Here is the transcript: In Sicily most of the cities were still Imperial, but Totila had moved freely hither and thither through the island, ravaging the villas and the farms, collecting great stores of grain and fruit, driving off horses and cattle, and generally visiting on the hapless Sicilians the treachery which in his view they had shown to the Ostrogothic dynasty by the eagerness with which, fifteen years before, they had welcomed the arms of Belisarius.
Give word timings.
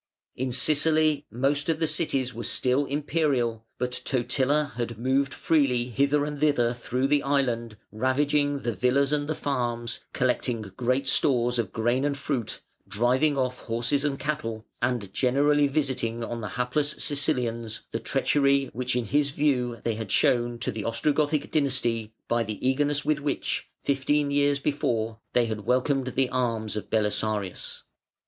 In 0.35 0.51
Sicily 0.51 1.27
most 1.29 1.69
of 1.69 1.79
the 1.79 1.85
cities 1.85 2.33
were 2.33 2.43
still 2.43 2.87
Imperial, 2.87 3.67
but 3.77 4.01
Totila 4.03 4.73
had 4.75 4.97
moved 4.97 5.31
freely 5.31 5.89
hither 5.89 6.25
and 6.25 6.39
thither 6.39 6.73
through 6.73 7.05
the 7.05 7.21
island, 7.21 7.77
ravaging 7.91 8.61
the 8.61 8.73
villas 8.73 9.11
and 9.11 9.29
the 9.29 9.35
farms, 9.35 9.99
collecting 10.11 10.61
great 10.75 11.07
stores 11.07 11.59
of 11.59 11.71
grain 11.71 12.03
and 12.03 12.17
fruit, 12.17 12.61
driving 12.87 13.37
off 13.37 13.59
horses 13.59 14.03
and 14.03 14.17
cattle, 14.17 14.65
and 14.81 15.13
generally 15.13 15.67
visiting 15.67 16.23
on 16.23 16.41
the 16.41 16.49
hapless 16.57 16.95
Sicilians 16.97 17.81
the 17.91 17.99
treachery 17.99 18.71
which 18.73 18.95
in 18.95 19.05
his 19.05 19.29
view 19.29 19.81
they 19.83 19.93
had 19.93 20.09
shown 20.11 20.57
to 20.57 20.71
the 20.71 20.81
Ostrogothic 20.83 21.51
dynasty 21.51 22.11
by 22.27 22.43
the 22.43 22.57
eagerness 22.67 23.05
with 23.05 23.19
which, 23.19 23.67
fifteen 23.83 24.31
years 24.31 24.57
before, 24.57 25.19
they 25.33 25.45
had 25.45 25.67
welcomed 25.67 26.07
the 26.07 26.29
arms 26.29 26.75
of 26.75 26.89
Belisarius. 26.89 27.83